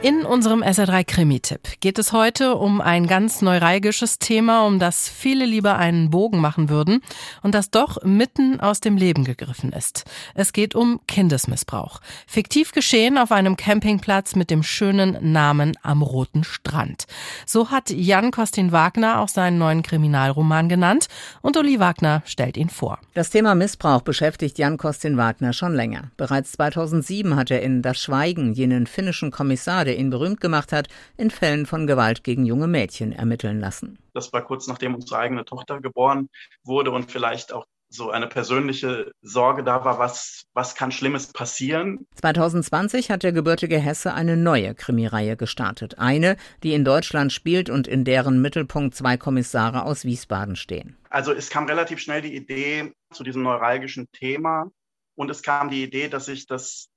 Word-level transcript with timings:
In 0.00 0.24
unserem 0.24 0.62
SR3 0.62 1.02
Krimi-Tipp 1.02 1.80
geht 1.80 1.98
es 1.98 2.12
heute 2.12 2.54
um 2.54 2.80
ein 2.80 3.08
ganz 3.08 3.42
neuralgisches 3.42 4.20
Thema, 4.20 4.64
um 4.64 4.78
das 4.78 5.08
viele 5.08 5.44
lieber 5.44 5.76
einen 5.76 6.10
Bogen 6.10 6.40
machen 6.40 6.68
würden 6.68 7.00
und 7.42 7.52
das 7.52 7.72
doch 7.72 8.04
mitten 8.04 8.60
aus 8.60 8.78
dem 8.78 8.96
Leben 8.96 9.24
gegriffen 9.24 9.72
ist. 9.72 10.04
Es 10.36 10.52
geht 10.52 10.76
um 10.76 11.00
Kindesmissbrauch. 11.08 12.00
Fiktiv 12.28 12.70
geschehen 12.70 13.18
auf 13.18 13.32
einem 13.32 13.56
Campingplatz 13.56 14.36
mit 14.36 14.50
dem 14.50 14.62
schönen 14.62 15.32
Namen 15.32 15.76
am 15.82 16.02
Roten 16.02 16.44
Strand. 16.44 17.06
So 17.44 17.72
hat 17.72 17.90
Jan 17.90 18.30
Kostin 18.30 18.70
Wagner 18.70 19.18
auch 19.18 19.28
seinen 19.28 19.58
neuen 19.58 19.82
Kriminalroman 19.82 20.68
genannt 20.68 21.08
und 21.42 21.56
Uli 21.56 21.80
Wagner 21.80 22.22
stellt 22.24 22.56
ihn 22.56 22.68
vor. 22.68 23.00
Das 23.14 23.30
Thema 23.30 23.56
Missbrauch 23.56 24.02
beschäftigt 24.02 24.58
Jan 24.58 24.76
Kostin 24.76 25.16
Wagner 25.16 25.52
schon 25.52 25.74
länger. 25.74 26.12
Bereits 26.16 26.52
2007 26.52 27.34
hat 27.34 27.50
er 27.50 27.62
in 27.62 27.82
Das 27.82 27.98
Schweigen 27.98 28.52
jenen 28.52 28.86
finnischen 28.86 29.32
Kommissar 29.32 29.87
der 29.88 29.98
ihn 29.98 30.10
berühmt 30.10 30.40
gemacht 30.40 30.70
hat, 30.70 30.88
in 31.16 31.30
Fällen 31.30 31.64
von 31.64 31.86
Gewalt 31.86 32.22
gegen 32.22 32.44
junge 32.44 32.68
Mädchen 32.68 33.12
ermitteln 33.12 33.58
lassen. 33.58 33.98
Das 34.12 34.32
war 34.34 34.44
kurz 34.44 34.68
nachdem 34.68 34.94
unsere 34.94 35.18
eigene 35.18 35.46
Tochter 35.46 35.80
geboren 35.80 36.28
wurde 36.62 36.90
und 36.90 37.10
vielleicht 37.10 37.52
auch 37.52 37.64
so 37.90 38.10
eine 38.10 38.26
persönliche 38.26 39.12
Sorge 39.22 39.64
da 39.64 39.82
war, 39.84 39.98
was, 39.98 40.44
was 40.52 40.74
kann 40.74 40.92
Schlimmes 40.92 41.32
passieren. 41.32 42.06
2020 42.16 43.10
hat 43.10 43.22
der 43.22 43.32
gebürtige 43.32 43.78
Hesse 43.78 44.12
eine 44.12 44.36
neue 44.36 44.74
Krimireihe 44.74 45.36
gestartet. 45.36 45.98
Eine, 45.98 46.36
die 46.62 46.74
in 46.74 46.84
Deutschland 46.84 47.32
spielt 47.32 47.70
und 47.70 47.88
in 47.88 48.04
deren 48.04 48.42
Mittelpunkt 48.42 48.94
zwei 48.94 49.16
Kommissare 49.16 49.84
aus 49.84 50.04
Wiesbaden 50.04 50.56
stehen. 50.56 50.98
Also 51.08 51.32
es 51.32 51.48
kam 51.48 51.64
relativ 51.64 51.98
schnell 51.98 52.20
die 52.20 52.36
Idee 52.36 52.92
zu 53.10 53.24
diesem 53.24 53.42
neuralgischen 53.42 54.06
Thema 54.12 54.70
und 55.16 55.30
es 55.30 55.42
kam 55.42 55.70
die 55.70 55.82
Idee, 55.82 56.08
dass 56.08 56.28
ich 56.28 56.46
das 56.46 56.88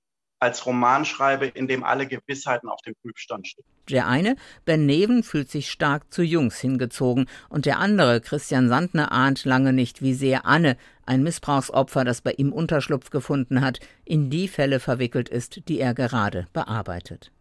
als 0.42 0.66
Roman 0.66 1.06
schreibe, 1.06 1.46
in 1.46 1.68
dem 1.68 1.84
alle 1.84 2.08
Gewissheiten 2.08 2.68
auf 2.68 2.82
dem 2.82 2.96
Prüfstand 3.02 3.48
stehen. 3.48 3.64
Der 3.90 4.08
eine, 4.08 4.36
Ben 4.66 4.86
Neven, 4.86 5.24
fühlt 5.24 5.50
sich 5.52 5.70
stark 5.70 6.12
zu 6.14 6.24
Jungs 6.24 6.60
hingezogen 6.60 7.28
und 7.50 7.66
der 7.66 7.80
andere, 7.80 8.22
Christian 8.22 8.68
Sandner, 8.68 9.12
ahnt 9.12 9.46
lange 9.46 9.72
nicht, 9.72 10.02
wie 10.02 10.14
sehr 10.14 10.46
Anne, 10.46 10.78
ein 11.06 11.24
Missbrauchsopfer, 11.24 12.04
das 12.06 12.22
bei 12.22 12.32
ihm 12.32 12.54
Unterschlupf 12.54 13.10
gefunden 13.10 13.62
hat, 13.62 13.80
in 14.04 14.30
die 14.30 14.48
Fälle 14.48 14.80
verwickelt 14.80 15.30
ist, 15.30 15.68
die 15.68 15.80
er 15.80 15.94
gerade 15.94 16.48
bearbeitet. 16.54 17.32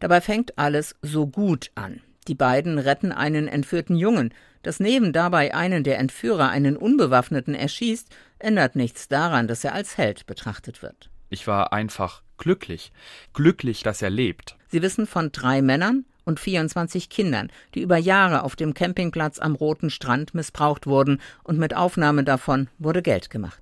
Dabei 0.00 0.20
fängt 0.20 0.58
alles 0.58 0.94
so 1.02 1.26
gut 1.26 1.70
an. 1.74 2.00
Die 2.28 2.34
beiden 2.34 2.78
retten 2.78 3.12
einen 3.12 3.48
entführten 3.48 3.96
Jungen. 3.96 4.32
Dass 4.62 4.80
Neven 4.80 5.12
dabei 5.12 5.54
einen 5.54 5.84
der 5.84 5.98
Entführer, 5.98 6.50
einen 6.50 6.76
Unbewaffneten, 6.76 7.54
erschießt, 7.54 8.08
ändert 8.38 8.76
nichts 8.76 9.08
daran, 9.08 9.48
dass 9.48 9.64
er 9.64 9.72
als 9.72 9.96
Held 9.96 10.26
betrachtet 10.26 10.82
wird. 10.82 11.10
Ich 11.30 11.46
war 11.46 11.72
einfach 11.72 12.22
glücklich. 12.38 12.92
Glücklich, 13.32 13.82
dass 13.82 14.02
er 14.02 14.10
lebt. 14.10 14.56
Sie 14.68 14.82
wissen 14.82 15.06
von 15.06 15.32
drei 15.32 15.62
Männern 15.62 16.04
und 16.24 16.38
24 16.38 17.08
Kindern, 17.08 17.50
die 17.74 17.80
über 17.80 17.96
Jahre 17.96 18.44
auf 18.44 18.54
dem 18.54 18.74
Campingplatz 18.74 19.38
am 19.38 19.54
Roten 19.54 19.90
Strand 19.90 20.34
missbraucht 20.34 20.86
wurden 20.86 21.20
und 21.42 21.58
mit 21.58 21.74
Aufnahme 21.74 22.24
davon 22.24 22.68
wurde 22.78 23.02
Geld 23.02 23.30
gemacht. 23.30 23.60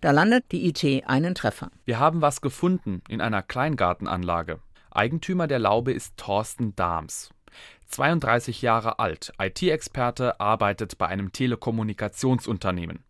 Da 0.00 0.10
landet 0.12 0.44
die 0.52 0.68
IT 0.68 1.08
einen 1.08 1.34
Treffer. 1.34 1.70
Wir 1.84 1.98
haben 1.98 2.20
was 2.20 2.40
gefunden 2.40 3.02
in 3.08 3.20
einer 3.20 3.42
Kleingartenanlage. 3.42 4.60
Eigentümer 4.90 5.46
der 5.46 5.58
Laube 5.58 5.92
ist 5.92 6.16
Thorsten 6.16 6.74
Dahms. 6.76 7.30
32 7.88 8.62
Jahre 8.62 8.98
alt, 8.98 9.32
IT-Experte, 9.40 10.38
arbeitet 10.40 10.98
bei 10.98 11.06
einem 11.06 11.32
Telekommunikationsunternehmen. 11.32 13.02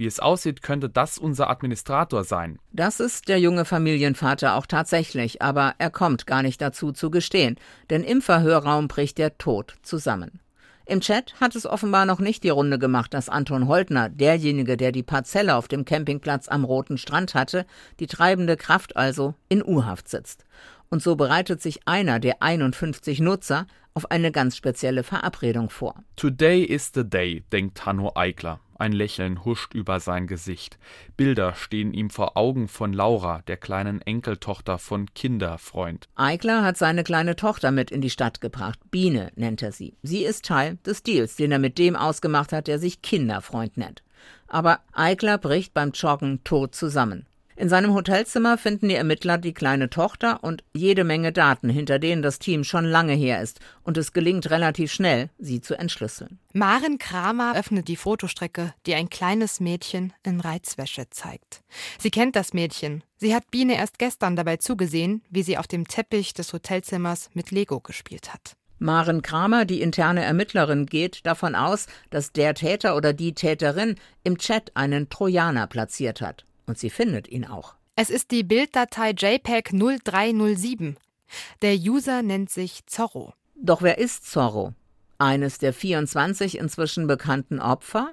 Wie 0.00 0.06
es 0.06 0.18
aussieht, 0.18 0.62
könnte 0.62 0.88
das 0.88 1.18
unser 1.18 1.50
Administrator 1.50 2.24
sein. 2.24 2.58
Das 2.72 3.00
ist 3.00 3.28
der 3.28 3.38
junge 3.38 3.66
Familienvater 3.66 4.54
auch 4.54 4.64
tatsächlich, 4.64 5.42
aber 5.42 5.74
er 5.76 5.90
kommt 5.90 6.26
gar 6.26 6.42
nicht 6.42 6.62
dazu 6.62 6.90
zu 6.90 7.10
gestehen, 7.10 7.56
denn 7.90 8.02
im 8.02 8.22
Verhörraum 8.22 8.88
bricht 8.88 9.18
der 9.18 9.36
Tod 9.36 9.74
zusammen. 9.82 10.40
Im 10.86 11.02
Chat 11.02 11.34
hat 11.38 11.54
es 11.54 11.66
offenbar 11.66 12.06
noch 12.06 12.18
nicht 12.18 12.44
die 12.44 12.48
Runde 12.48 12.78
gemacht, 12.78 13.12
dass 13.12 13.28
Anton 13.28 13.68
Holtner, 13.68 14.08
derjenige, 14.08 14.78
der 14.78 14.90
die 14.90 15.02
Parzelle 15.02 15.54
auf 15.54 15.68
dem 15.68 15.84
Campingplatz 15.84 16.48
am 16.48 16.64
Roten 16.64 16.96
Strand 16.96 17.34
hatte, 17.34 17.66
die 17.98 18.06
treibende 18.06 18.56
Kraft 18.56 18.96
also, 18.96 19.34
in 19.50 19.62
U-Haft 19.62 20.08
sitzt. 20.08 20.46
Und 20.88 21.02
so 21.02 21.14
bereitet 21.14 21.60
sich 21.60 21.86
einer 21.86 22.20
der 22.20 22.42
51 22.42 23.20
Nutzer 23.20 23.66
auf 23.92 24.10
eine 24.10 24.32
ganz 24.32 24.56
spezielle 24.56 25.02
Verabredung 25.02 25.68
vor. 25.68 26.02
Today 26.16 26.62
is 26.62 26.90
the 26.94 27.04
day, 27.04 27.44
denkt 27.52 27.84
Hanno 27.84 28.12
Eigler. 28.14 28.60
Ein 28.80 28.92
Lächeln 28.92 29.44
huscht 29.44 29.74
über 29.74 30.00
sein 30.00 30.26
Gesicht. 30.26 30.78
Bilder 31.18 31.54
stehen 31.54 31.92
ihm 31.92 32.08
vor 32.08 32.38
Augen 32.38 32.66
von 32.66 32.94
Laura, 32.94 33.42
der 33.46 33.58
kleinen 33.58 34.00
Enkeltochter 34.00 34.78
von 34.78 35.12
Kinderfreund. 35.12 36.08
Eigler 36.14 36.62
hat 36.62 36.78
seine 36.78 37.04
kleine 37.04 37.36
Tochter 37.36 37.72
mit 37.72 37.90
in 37.90 38.00
die 38.00 38.08
Stadt 38.08 38.40
gebracht. 38.40 38.78
Biene 38.90 39.32
nennt 39.36 39.60
er 39.60 39.72
sie. 39.72 39.98
Sie 40.02 40.24
ist 40.24 40.46
Teil 40.46 40.78
des 40.86 41.02
Deals, 41.02 41.36
den 41.36 41.52
er 41.52 41.58
mit 41.58 41.76
dem 41.76 41.94
ausgemacht 41.94 42.54
hat, 42.54 42.68
der 42.68 42.78
sich 42.78 43.02
Kinderfreund 43.02 43.76
nennt. 43.76 44.02
Aber 44.48 44.80
Eigler 44.94 45.36
bricht 45.36 45.74
beim 45.74 45.90
Joggen 45.90 46.42
tot 46.42 46.74
zusammen. 46.74 47.26
In 47.60 47.68
seinem 47.68 47.92
Hotelzimmer 47.92 48.56
finden 48.56 48.88
die 48.88 48.94
Ermittler 48.94 49.36
die 49.36 49.52
kleine 49.52 49.90
Tochter 49.90 50.42
und 50.42 50.64
jede 50.72 51.04
Menge 51.04 51.30
Daten, 51.30 51.68
hinter 51.68 51.98
denen 51.98 52.22
das 52.22 52.38
Team 52.38 52.64
schon 52.64 52.86
lange 52.86 53.12
her 53.12 53.42
ist, 53.42 53.60
und 53.82 53.98
es 53.98 54.14
gelingt 54.14 54.48
relativ 54.48 54.90
schnell, 54.90 55.28
sie 55.38 55.60
zu 55.60 55.78
entschlüsseln. 55.78 56.38
Maren 56.54 56.96
Kramer 56.96 57.54
öffnet 57.54 57.88
die 57.88 57.96
Fotostrecke, 57.96 58.72
die 58.86 58.94
ein 58.94 59.10
kleines 59.10 59.60
Mädchen 59.60 60.14
in 60.22 60.40
Reizwäsche 60.40 61.10
zeigt. 61.10 61.60
Sie 61.98 62.10
kennt 62.10 62.34
das 62.34 62.54
Mädchen. 62.54 63.04
Sie 63.18 63.34
hat 63.34 63.50
Biene 63.50 63.76
erst 63.76 63.98
gestern 63.98 64.36
dabei 64.36 64.56
zugesehen, 64.56 65.22
wie 65.28 65.42
sie 65.42 65.58
auf 65.58 65.66
dem 65.66 65.86
Teppich 65.86 66.32
des 66.32 66.54
Hotelzimmers 66.54 67.28
mit 67.34 67.50
Lego 67.50 67.80
gespielt 67.80 68.32
hat. 68.32 68.56
Maren 68.78 69.20
Kramer, 69.20 69.66
die 69.66 69.82
interne 69.82 70.24
Ermittlerin, 70.24 70.86
geht 70.86 71.26
davon 71.26 71.54
aus, 71.54 71.88
dass 72.08 72.32
der 72.32 72.54
Täter 72.54 72.96
oder 72.96 73.12
die 73.12 73.34
Täterin 73.34 73.96
im 74.24 74.38
Chat 74.38 74.74
einen 74.74 75.10
Trojaner 75.10 75.66
platziert 75.66 76.22
hat. 76.22 76.46
Und 76.70 76.78
sie 76.78 76.88
findet 76.90 77.26
ihn 77.26 77.46
auch. 77.46 77.74
Es 77.96 78.10
ist 78.10 78.30
die 78.30 78.44
Bilddatei 78.44 79.10
JPEG 79.10 79.72
0307. 79.72 80.96
Der 81.62 81.74
User 81.74 82.22
nennt 82.22 82.48
sich 82.48 82.86
Zorro. 82.86 83.34
Doch 83.56 83.82
wer 83.82 83.98
ist 83.98 84.30
Zorro? 84.30 84.72
Eines 85.18 85.58
der 85.58 85.72
24 85.72 86.58
inzwischen 86.58 87.08
bekannten 87.08 87.58
Opfer? 87.58 88.12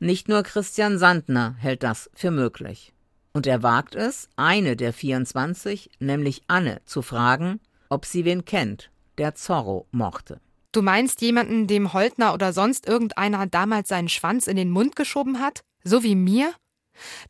Nicht 0.00 0.26
nur 0.26 0.42
Christian 0.42 0.98
Sandner 0.98 1.54
hält 1.60 1.84
das 1.84 2.10
für 2.14 2.32
möglich. 2.32 2.92
Und 3.32 3.46
er 3.46 3.62
wagt 3.62 3.94
es, 3.94 4.28
eine 4.34 4.74
der 4.74 4.92
24, 4.92 5.88
nämlich 6.00 6.42
Anne, 6.48 6.80
zu 6.84 7.00
fragen, 7.00 7.60
ob 7.90 8.06
sie 8.06 8.24
wen 8.24 8.44
kennt, 8.44 8.90
der 9.18 9.36
Zorro 9.36 9.86
mochte. 9.92 10.40
Du 10.72 10.82
meinst 10.82 11.22
jemanden, 11.22 11.68
dem 11.68 11.92
Holtner 11.92 12.34
oder 12.34 12.52
sonst 12.52 12.88
irgendeiner 12.88 13.46
damals 13.46 13.88
seinen 13.88 14.08
Schwanz 14.08 14.48
in 14.48 14.56
den 14.56 14.70
Mund 14.70 14.96
geschoben 14.96 15.38
hat? 15.38 15.60
So 15.84 16.02
wie 16.02 16.16
mir? 16.16 16.52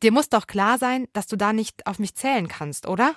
Dir 0.02 0.12
muss 0.12 0.28
doch 0.28 0.46
klar 0.46 0.78
sein, 0.78 1.06
dass 1.12 1.26
du 1.26 1.36
da 1.36 1.52
nicht 1.52 1.86
auf 1.86 1.98
mich 1.98 2.14
zählen 2.14 2.48
kannst, 2.48 2.86
oder? 2.86 3.14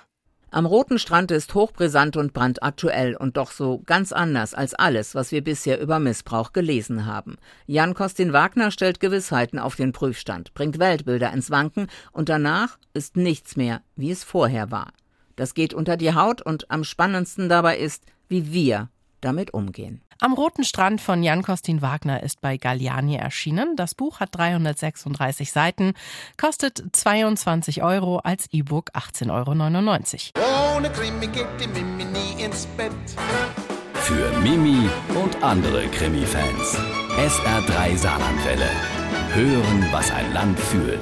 Am 0.54 0.66
Roten 0.66 0.98
Strand 0.98 1.30
ist 1.30 1.54
hochbrisant 1.54 2.18
und 2.18 2.34
brandaktuell 2.34 3.16
und 3.16 3.38
doch 3.38 3.52
so 3.52 3.80
ganz 3.86 4.12
anders 4.12 4.52
als 4.52 4.74
alles, 4.74 5.14
was 5.14 5.32
wir 5.32 5.42
bisher 5.42 5.80
über 5.80 5.98
Missbrauch 5.98 6.52
gelesen 6.52 7.06
haben. 7.06 7.38
Jan 7.64 7.94
Kostin 7.94 8.34
Wagner 8.34 8.70
stellt 8.70 9.00
Gewissheiten 9.00 9.58
auf 9.58 9.76
den 9.76 9.92
Prüfstand, 9.92 10.52
bringt 10.52 10.78
Weltbilder 10.78 11.32
ins 11.32 11.50
Wanken 11.50 11.86
und 12.12 12.28
danach 12.28 12.78
ist 12.92 13.16
nichts 13.16 13.56
mehr, 13.56 13.80
wie 13.96 14.10
es 14.10 14.24
vorher 14.24 14.70
war. 14.70 14.92
Das 15.36 15.54
geht 15.54 15.72
unter 15.72 15.96
die 15.96 16.14
Haut 16.14 16.42
und 16.42 16.70
am 16.70 16.84
spannendsten 16.84 17.48
dabei 17.48 17.78
ist, 17.78 18.04
wie 18.28 18.52
wir 18.52 18.90
damit 19.22 19.54
umgehen. 19.54 20.02
Am 20.22 20.34
Roten 20.34 20.62
Strand 20.62 21.00
von 21.00 21.24
Jan 21.24 21.42
Kostin 21.42 21.82
Wagner 21.82 22.22
ist 22.22 22.40
bei 22.40 22.56
Galliani 22.56 23.16
erschienen. 23.16 23.74
Das 23.74 23.96
Buch 23.96 24.20
hat 24.20 24.28
336 24.30 25.50
Seiten, 25.50 25.94
kostet 26.36 26.80
22 26.92 27.82
Euro, 27.82 28.18
als 28.18 28.46
E-Book 28.52 28.90
18,99 28.94 30.30
Euro. 30.36 30.76
Ohne 30.76 30.90
Krimi 30.90 31.26
geht 31.26 31.48
die 31.60 31.66
Mimi 31.66 32.04
nie 32.04 32.40
ins 32.40 32.66
Bett. 32.76 32.92
Für 33.94 34.30
Mimi 34.38 34.88
und 35.20 35.42
andere 35.42 35.88
Krimi-Fans. 35.88 36.78
SR3 37.18 37.96
Saarlandwelle. 37.96 38.70
Hören, 39.34 39.88
was 39.90 40.12
ein 40.12 40.32
Land 40.32 40.60
fühlt. 40.60 41.00